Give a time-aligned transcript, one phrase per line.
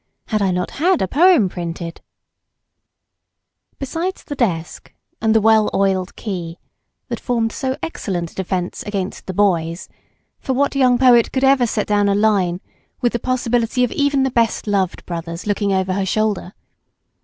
[0.29, 2.01] Had I not had a poem printed?
[3.77, 6.57] Besides the desk and the well oiled key,
[7.09, 11.85] that formed so excellent a defence against "the boys"—for what young poet could ever set
[11.85, 12.61] down a line
[12.99, 16.55] with the possibility of even the best loved brothers looking over her shoulder?